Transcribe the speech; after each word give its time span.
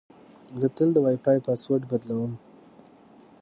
زه 0.59 0.67
تل 0.75 0.89
د 0.93 0.97
وای 1.03 1.17
فای 1.23 1.37
پاسورډ 1.45 1.83
بدلوم. 1.91 2.31